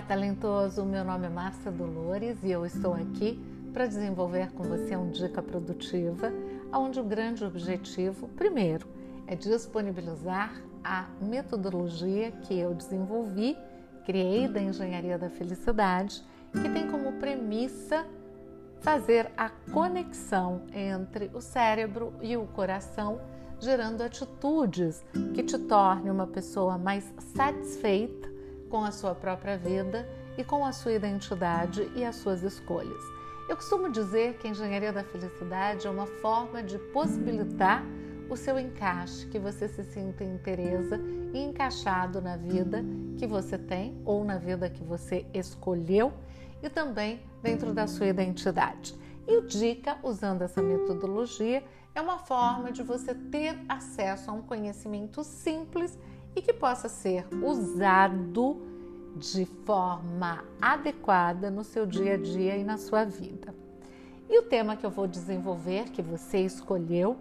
[0.00, 0.82] Olá, talentoso!
[0.82, 3.38] Meu nome é Márcia Dolores e eu estou aqui
[3.70, 6.32] para desenvolver com você uma dica produtiva,
[6.72, 8.88] onde o grande objetivo, primeiro,
[9.26, 13.58] é disponibilizar a metodologia que eu desenvolvi,
[14.06, 18.06] criei da Engenharia da Felicidade, que tem como premissa
[18.80, 23.20] fazer a conexão entre o cérebro e o coração,
[23.60, 25.04] gerando atitudes
[25.34, 27.04] que te tornem uma pessoa mais
[27.36, 28.29] satisfeita
[28.70, 33.02] com a sua própria vida e com a sua identidade e as suas escolhas.
[33.48, 37.84] Eu costumo dizer que a engenharia da felicidade é uma forma de possibilitar
[38.30, 41.00] o seu encaixe, que você se sinta inteireza
[41.34, 42.84] e encaixado na vida
[43.18, 46.12] que você tem ou na vida que você escolheu
[46.62, 48.94] e também dentro da sua identidade.
[49.26, 54.42] E o Dica, usando essa metodologia, é uma forma de você ter acesso a um
[54.42, 55.98] conhecimento simples
[56.34, 58.60] e que possa ser usado
[59.16, 63.54] de forma adequada no seu dia a dia e na sua vida.
[64.28, 67.16] E o tema que eu vou desenvolver, que você escolheu,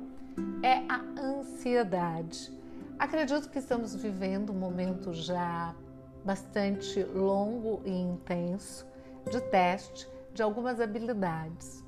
[0.61, 2.51] é a ansiedade.
[2.97, 5.73] Acredito que estamos vivendo um momento já
[6.23, 8.85] bastante longo e intenso
[9.29, 11.83] de teste de algumas habilidades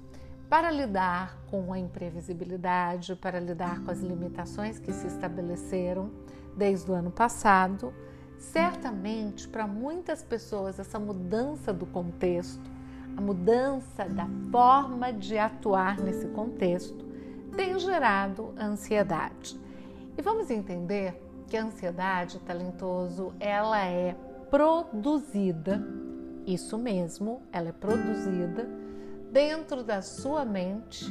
[0.49, 6.11] para lidar com a imprevisibilidade, para lidar com as limitações que se estabeleceram
[6.55, 7.93] desde o ano passado.
[8.37, 12.69] Certamente, para muitas pessoas, essa mudança do contexto,
[13.15, 17.05] a mudança da forma de atuar nesse contexto,
[17.55, 19.59] tem gerado ansiedade.
[20.17, 24.15] E vamos entender que a ansiedade, talentoso, ela é
[24.49, 25.81] produzida,
[26.45, 28.67] isso mesmo, ela é produzida
[29.31, 31.05] dentro da sua mente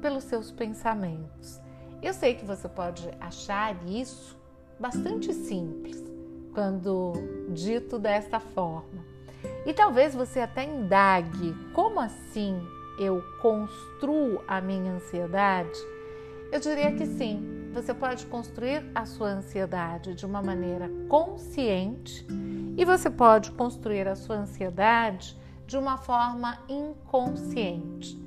[0.00, 1.60] pelos seus pensamentos.
[2.02, 4.38] Eu sei que você pode achar isso
[4.78, 6.02] bastante simples
[6.52, 7.12] quando
[7.50, 9.04] dito desta forma.
[9.64, 12.58] E talvez você até indague como assim
[12.98, 15.78] eu construo a minha ansiedade?
[16.50, 17.70] Eu diria que sim.
[17.74, 22.26] Você pode construir a sua ansiedade de uma maneira consciente
[22.74, 25.36] e você pode construir a sua ansiedade
[25.66, 28.18] de uma forma inconsciente.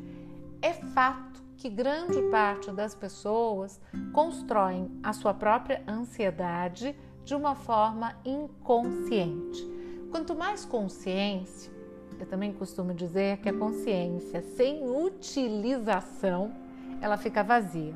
[0.61, 1.28] É fato
[1.59, 3.81] que grande parte das pessoas
[4.13, 9.67] constroem a sua própria ansiedade de uma forma inconsciente.
[10.09, 11.69] Quanto mais consciência,
[12.17, 16.53] eu também costumo dizer que a consciência sem utilização,
[17.01, 17.93] ela fica vazia.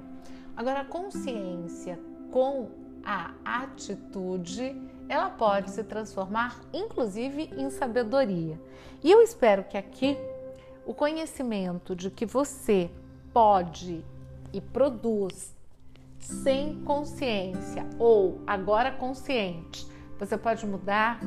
[0.58, 1.98] Agora, a consciência
[2.32, 2.70] com
[3.02, 4.76] a atitude,
[5.08, 8.60] ela pode se transformar inclusive em sabedoria.
[9.02, 10.18] E eu espero que aqui
[10.86, 12.92] o conhecimento de que você
[13.34, 14.06] pode
[14.54, 15.54] e produz
[16.20, 19.86] sem consciência ou agora consciente,
[20.18, 21.20] você pode mudar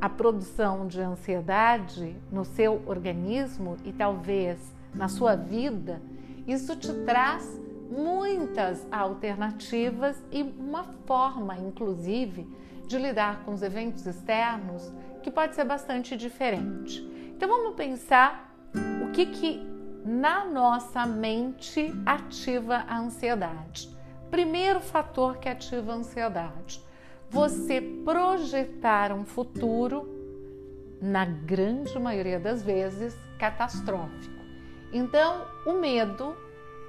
[0.00, 4.58] a produção de ansiedade no seu organismo e talvez
[4.94, 6.02] na sua vida,
[6.46, 7.58] isso te traz
[7.90, 12.46] muitas alternativas e uma forma, inclusive,
[12.86, 14.92] de lidar com os eventos externos
[15.22, 17.00] que pode ser bastante diferente.
[17.34, 18.54] Então vamos pensar
[19.02, 19.73] o que que
[20.04, 23.88] na nossa mente ativa a ansiedade.
[24.30, 26.82] Primeiro fator que ativa a ansiedade:
[27.30, 30.08] você projetar um futuro,
[31.00, 34.34] na grande maioria das vezes, catastrófico.
[34.92, 36.36] Então, o medo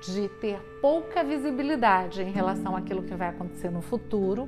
[0.04, 4.48] de ter pouca visibilidade em relação àquilo que vai acontecer no futuro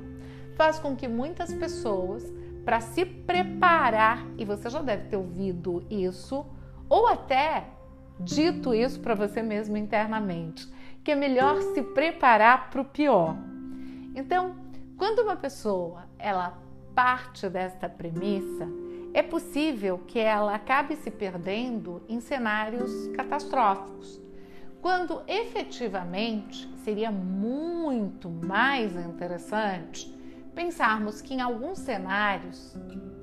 [0.54, 2.32] faz com que muitas pessoas,
[2.64, 6.46] para se preparar, e você já deve ter ouvido isso,
[6.88, 7.77] ou até
[8.20, 10.68] dito isso para você mesmo internamente,
[11.04, 13.36] que é melhor se preparar para o pior.
[14.14, 14.56] Então,
[14.96, 16.58] quando uma pessoa ela
[16.94, 18.68] parte desta premissa,
[19.14, 24.20] é possível que ela acabe se perdendo em cenários catastróficos
[24.80, 30.14] quando efetivamente seria muito mais interessante
[30.54, 32.76] pensarmos que em alguns cenários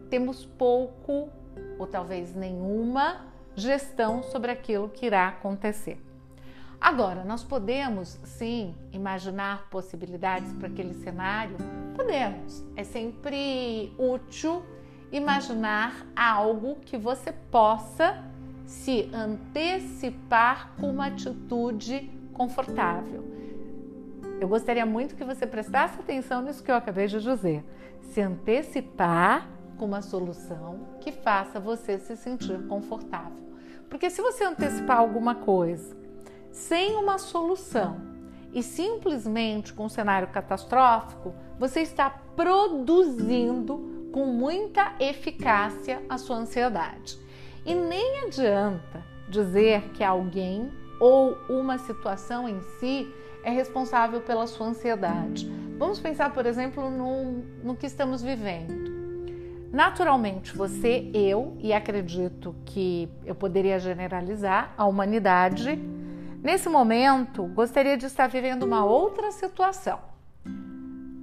[0.10, 1.30] temos pouco
[1.78, 3.26] ou talvez nenhuma
[3.56, 6.02] gestão sobre aquilo que irá acontecer.
[6.80, 11.56] Agora, nós podemos sim imaginar possibilidades para aquele cenário?
[11.96, 12.64] Podemos.
[12.76, 14.64] É sempre útil
[15.12, 18.24] imaginar algo que você possa
[18.66, 23.24] se antecipar com uma atitude confortável.
[24.40, 27.64] Eu gostaria muito que você prestasse atenção nisso que eu acabei de dizer.
[28.12, 33.46] Se antecipar com uma solução que faça você se sentir confortável.
[33.90, 35.96] Porque se você antecipar alguma coisa
[36.52, 38.02] sem uma solução
[38.54, 47.20] e simplesmente com um cenário catastrófico, você está produzindo com muita eficácia a sua ansiedade.
[47.66, 53.14] E nem adianta dizer que alguém ou uma situação em si
[53.44, 55.50] é responsável pela sua ansiedade.
[55.78, 58.85] Vamos pensar, por exemplo, no, no que estamos vivendo.
[59.72, 65.76] Naturalmente, você, eu, e acredito que eu poderia generalizar a humanidade,
[66.42, 70.00] nesse momento gostaria de estar vivendo uma outra situação.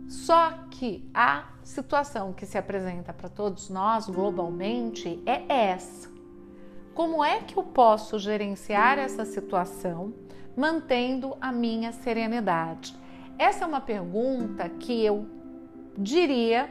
[0.09, 6.11] Só que a situação que se apresenta para todos nós globalmente é essa.
[6.95, 10.13] Como é que eu posso gerenciar essa situação
[10.55, 12.95] mantendo a minha serenidade?
[13.39, 15.27] Essa é uma pergunta que eu
[15.97, 16.69] diria,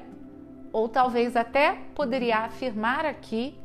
[0.71, 3.57] ou talvez até poderia afirmar aqui,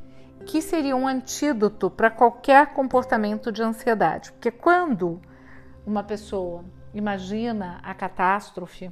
[0.45, 4.33] que seria um antídoto para qualquer comportamento de ansiedade.
[4.33, 5.21] Porque quando
[5.87, 8.91] uma pessoa imagina a catástrofe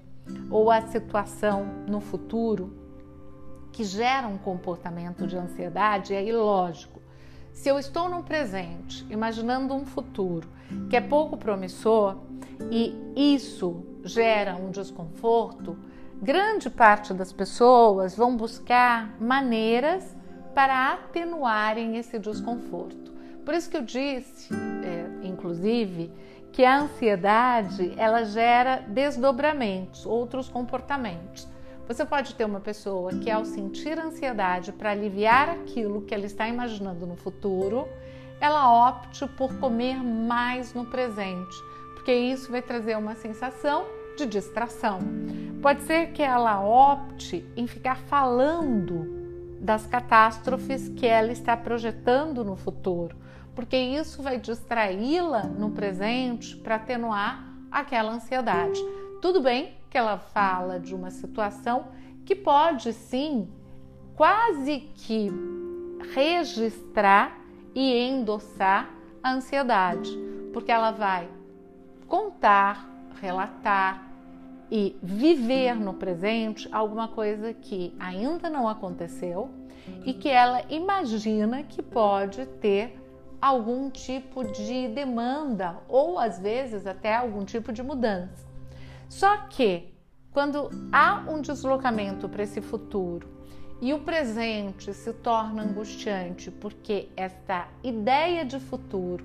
[0.51, 2.73] ou a situação no futuro
[3.73, 7.03] que gera um comportamento de ansiedade, é ilógico.
[7.53, 10.49] Se eu estou no presente, imaginando um futuro
[10.89, 12.19] que é pouco promissor
[12.71, 15.77] e isso gera um desconforto,
[16.23, 20.17] grande parte das pessoas vão buscar maneiras
[20.55, 23.13] para atenuarem esse desconforto.
[23.45, 26.11] Por isso que eu disse, é, inclusive,
[26.53, 31.49] que a ansiedade ela gera desdobramentos, outros comportamentos.
[31.87, 36.49] Você pode ter uma pessoa que, ao sentir ansiedade para aliviar aquilo que ela está
[36.49, 37.87] imaginando no futuro,
[38.41, 41.57] ela opte por comer mais no presente,
[41.95, 43.85] porque isso vai trazer uma sensação
[44.17, 45.01] de distração.
[45.65, 52.55] Pode ser que ela opte em ficar falando das catástrofes que ela está projetando no
[52.55, 53.17] futuro,
[53.55, 58.79] porque isso vai distraí-la no presente para atenuar aquela ansiedade.
[59.23, 61.87] Tudo bem que ela fala de uma situação
[62.27, 63.49] que pode sim
[64.15, 65.33] quase que
[66.15, 67.41] registrar
[67.75, 68.91] e endossar
[69.23, 70.11] a ansiedade,
[70.53, 71.27] porque ela vai
[72.07, 72.87] contar,
[73.19, 74.14] relatar
[74.71, 79.51] e viver no presente alguma coisa que ainda não aconteceu
[80.05, 82.99] e que ela imagina que pode ter
[83.41, 88.47] algum tipo de demanda ou às vezes até algum tipo de mudança.
[89.09, 89.93] Só que
[90.33, 93.29] quando há um deslocamento para esse futuro
[93.81, 99.25] e o presente se torna angustiante porque esta ideia de futuro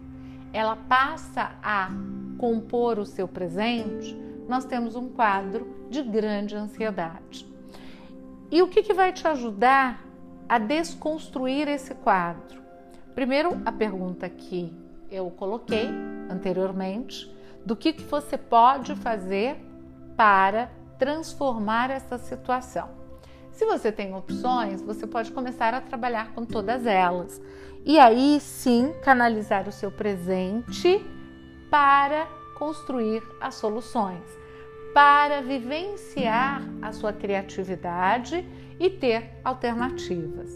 [0.52, 1.90] ela passa a
[2.38, 4.18] compor o seu presente,
[4.50, 7.48] nós temos um quadro de grande ansiedade.
[8.52, 10.04] E o que, que vai te ajudar
[10.50, 12.60] a desconstruir esse quadro?
[13.14, 14.74] Primeiro, a pergunta que
[15.12, 15.88] eu coloquei
[16.30, 17.32] anteriormente,
[17.66, 19.58] do que, que você pode fazer
[20.18, 22.90] para transformar essa situação.
[23.52, 27.42] Se você tem opções, você pode começar a trabalhar com todas elas.
[27.86, 31.06] E aí sim canalizar o seu presente
[31.70, 32.28] para
[32.60, 34.22] construir as soluções,
[34.94, 38.46] para vivenciar a sua criatividade
[38.80, 40.50] e ter alternativas.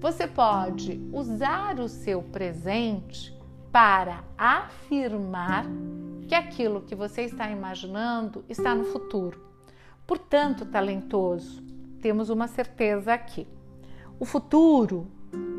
[0.00, 3.36] Você pode usar o seu presente
[3.72, 5.66] para afirmar
[6.26, 9.40] que aquilo que você está imaginando está no futuro.
[10.06, 11.62] Portanto, talentoso,
[12.00, 13.46] temos uma certeza aqui.
[14.18, 15.06] O futuro,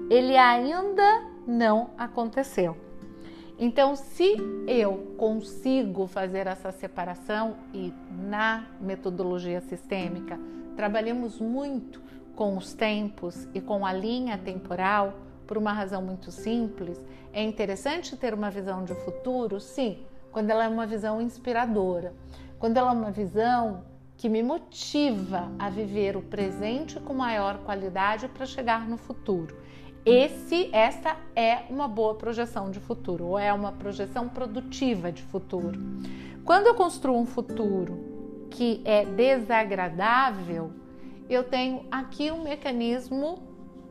[0.10, 2.87] ele ainda não aconteceu.
[3.60, 4.36] Então, se
[4.68, 10.40] eu consigo fazer essa separação e na metodologia sistêmica
[10.76, 12.00] trabalhamos muito
[12.36, 15.16] com os tempos e com a linha temporal
[15.48, 17.02] por uma razão muito simples,
[17.34, 22.14] é interessante ter uma visão de futuro, sim, quando ela é uma visão inspiradora,
[22.60, 23.84] quando ela é uma visão
[24.18, 29.56] que me motiva a viver o presente com maior qualidade para chegar no futuro.
[30.10, 35.78] Esse, essa é uma boa projeção de futuro, ou é uma projeção produtiva de futuro.
[36.46, 40.72] Quando eu construo um futuro que é desagradável,
[41.30, 43.44] eu tenho aqui um mecanismo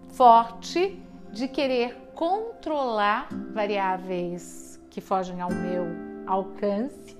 [0.09, 0.99] forte
[1.31, 5.85] de querer controlar variáveis que fogem ao meu
[6.27, 7.15] alcance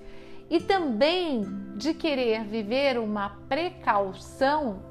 [0.49, 4.86] e também de querer viver uma precaução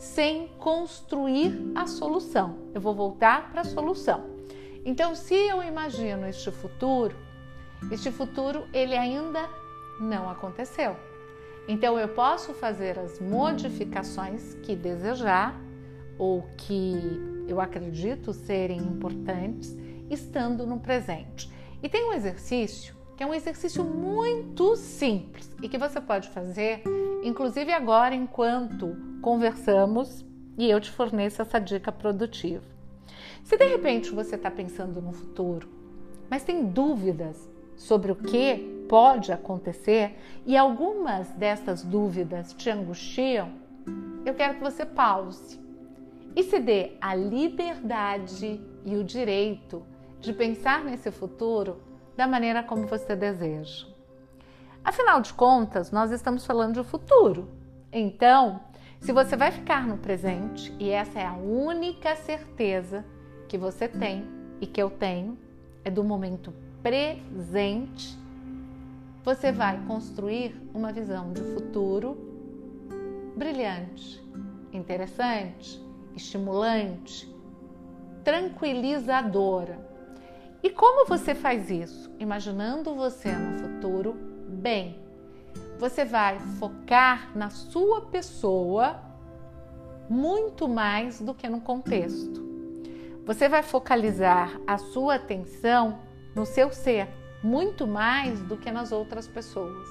[0.00, 2.56] sem construir a solução.
[2.72, 4.24] Eu vou voltar para a solução.
[4.82, 7.14] Então, se eu imagino este futuro,
[7.92, 9.46] este futuro ele ainda
[10.00, 10.96] não aconteceu.
[11.68, 15.54] Então, eu posso fazer as modificações que desejar
[16.18, 16.96] ou que
[17.46, 19.76] eu acredito serem importantes
[20.08, 21.52] estando no presente.
[21.82, 26.82] E tem um exercício que é um exercício muito simples e que você pode fazer,
[27.22, 30.24] inclusive agora enquanto conversamos
[30.56, 32.64] e eu te forneço essa dica produtiva.
[33.44, 35.68] Se de repente você está pensando no futuro,
[36.28, 43.50] mas tem dúvidas sobre o que pode acontecer e algumas dessas dúvidas te angustiam,
[44.24, 45.58] eu quero que você pause
[46.36, 49.82] e se dê a liberdade e o direito
[50.20, 51.80] de pensar nesse futuro
[52.16, 53.89] da maneira como você deseja.
[54.82, 57.48] Afinal de contas, nós estamos falando de futuro.
[57.92, 58.60] Então,
[58.98, 63.04] se você vai ficar no presente, e essa é a única certeza
[63.48, 64.24] que você tem
[64.60, 65.38] e que eu tenho,
[65.84, 68.18] é do momento presente,
[69.22, 72.16] você vai construir uma visão de futuro
[73.36, 74.22] brilhante,
[74.72, 75.82] interessante,
[76.16, 77.28] estimulante,
[78.24, 79.78] tranquilizadora.
[80.62, 82.10] E como você faz isso?
[82.18, 84.98] Imaginando você no futuro bem.
[85.78, 89.00] Você vai focar na sua pessoa
[90.08, 92.50] muito mais do que no contexto.
[93.24, 96.00] Você vai focalizar a sua atenção
[96.34, 97.08] no seu ser
[97.42, 99.88] muito mais do que nas outras pessoas.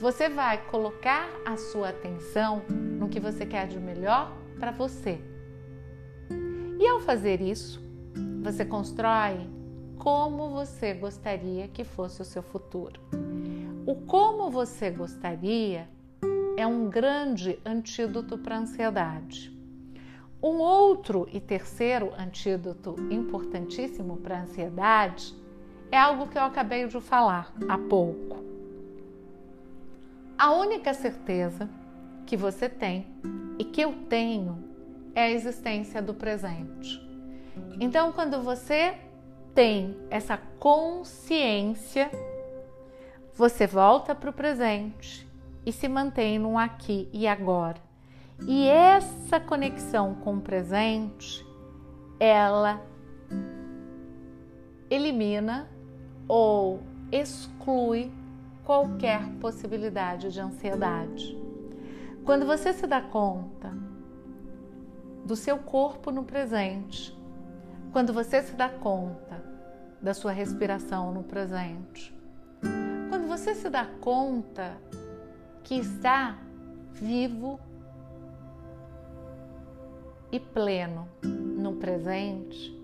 [0.00, 5.20] Você vai colocar a sua atenção no que você quer de melhor para você.
[6.78, 7.80] E ao fazer isso,
[8.42, 9.48] você constrói
[9.98, 13.00] como você gostaria que fosse o seu futuro.
[13.86, 15.86] O como você gostaria
[16.56, 19.52] é um grande antídoto para a ansiedade.
[20.42, 25.34] Um outro e terceiro antídoto importantíssimo para a ansiedade
[25.92, 28.42] é algo que eu acabei de falar há pouco.
[30.38, 31.68] A única certeza
[32.24, 33.06] que você tem
[33.58, 34.64] e que eu tenho
[35.14, 37.00] é a existência do presente.
[37.78, 38.94] Então, quando você
[39.54, 42.10] tem essa consciência,
[43.34, 45.28] você volta para o presente
[45.66, 47.82] e se mantém no aqui e agora.
[48.46, 51.44] E essa conexão com o presente,
[52.20, 52.80] ela
[54.88, 55.68] elimina
[56.28, 58.12] ou exclui
[58.64, 61.36] qualquer possibilidade de ansiedade.
[62.24, 63.72] Quando você se dá conta
[65.24, 67.16] do seu corpo no presente,
[67.92, 69.42] quando você se dá conta
[70.00, 72.13] da sua respiração no presente,
[73.36, 74.76] você se dá conta
[75.64, 76.38] que está
[76.92, 77.58] vivo
[80.30, 82.80] e pleno no presente,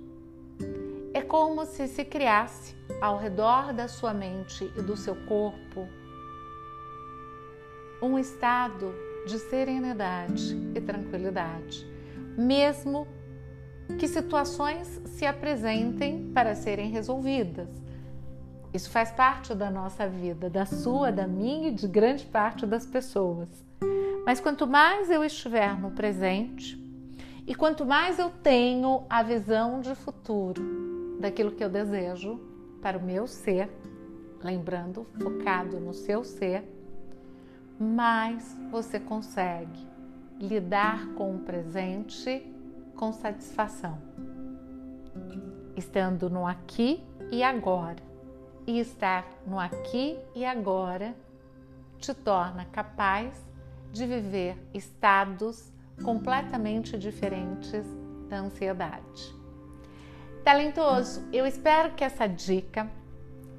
[1.15, 5.87] é como se se criasse ao redor da sua mente e do seu corpo
[8.03, 8.93] um estado
[9.29, 11.87] de serenidade e tranquilidade,
[12.37, 13.07] mesmo
[14.01, 17.69] que situações se apresentem para serem resolvidas.
[18.73, 22.87] Isso faz parte da nossa vida, da sua, da minha e de grande parte das
[22.87, 23.49] pessoas.
[24.25, 26.79] Mas quanto mais eu estiver no presente
[27.47, 32.41] e quanto mais eu tenho a visão de futuro daquilo que eu desejo
[32.81, 33.69] para o meu ser,
[34.43, 36.63] lembrando, focado no seu ser,
[37.79, 39.89] mais você consegue
[40.39, 42.47] lidar com o presente
[42.95, 43.99] com satisfação,
[45.77, 48.10] estando no aqui e agora.
[48.67, 51.15] E estar no aqui e agora
[51.99, 53.35] te torna capaz
[53.93, 57.85] de viver estados completamente diferentes
[58.29, 59.35] da ansiedade.
[60.45, 62.91] Talentoso, eu espero que essa dica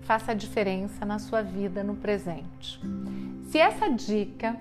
[0.02, 2.82] faça a diferença na sua vida no presente.
[3.50, 4.60] Se essa dica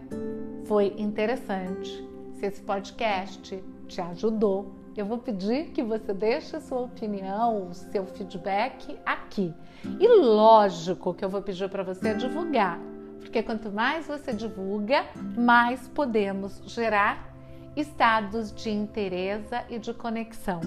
[0.66, 6.80] foi interessante, se esse podcast te ajudou, eu vou pedir que você deixe a sua
[6.80, 9.54] opinião, o seu feedback aqui.
[9.99, 12.78] E lógico que eu vou pedir para você divulgar,
[13.20, 15.04] porque quanto mais você divulga,
[15.37, 17.30] mais podemos gerar
[17.76, 20.61] estados de interesse e de conexão.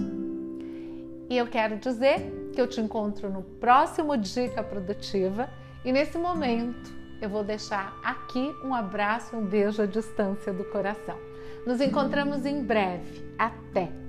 [1.28, 5.48] E eu quero dizer que eu te encontro no próximo Dica Produtiva
[5.84, 10.64] e nesse momento eu vou deixar aqui um abraço e um beijo à distância do
[10.64, 11.18] coração.
[11.66, 13.24] Nos encontramos em breve.
[13.38, 14.03] Até!